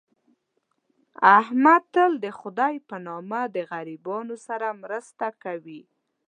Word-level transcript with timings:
احمد 1.39 1.83
تل 1.93 2.11
دخدی 2.27 2.75
په 2.89 2.95
نامه 3.07 3.41
د 3.55 3.57
غریبانو 3.71 4.35
سره 4.47 4.67
مرسته 4.83 5.27
کوي. 5.43 5.81